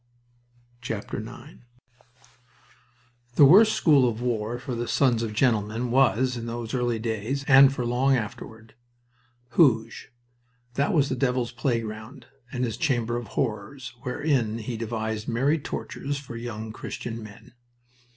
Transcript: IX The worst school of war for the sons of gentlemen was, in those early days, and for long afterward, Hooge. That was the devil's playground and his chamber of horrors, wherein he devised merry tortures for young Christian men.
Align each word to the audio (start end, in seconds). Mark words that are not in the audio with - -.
IX 0.81 1.05
The 3.35 3.45
worst 3.45 3.73
school 3.73 4.09
of 4.09 4.19
war 4.19 4.57
for 4.57 4.73
the 4.73 4.87
sons 4.87 5.21
of 5.21 5.31
gentlemen 5.31 5.91
was, 5.91 6.35
in 6.35 6.47
those 6.47 6.73
early 6.73 6.97
days, 6.97 7.43
and 7.47 7.71
for 7.71 7.85
long 7.85 8.15
afterward, 8.17 8.73
Hooge. 9.49 10.11
That 10.73 10.91
was 10.95 11.09
the 11.09 11.15
devil's 11.15 11.51
playground 11.51 12.25
and 12.51 12.63
his 12.63 12.77
chamber 12.77 13.15
of 13.15 13.27
horrors, 13.37 13.93
wherein 14.01 14.57
he 14.57 14.75
devised 14.75 15.27
merry 15.27 15.59
tortures 15.59 16.17
for 16.17 16.35
young 16.35 16.71
Christian 16.73 17.21
men. 17.21 17.53